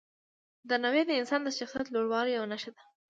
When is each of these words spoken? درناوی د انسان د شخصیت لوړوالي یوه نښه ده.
درناوی 0.69 1.03
د 1.07 1.11
انسان 1.21 1.41
د 1.43 1.49
شخصیت 1.57 1.87
لوړوالي 1.91 2.31
یوه 2.35 2.47
نښه 2.51 2.71
ده. 2.75 2.81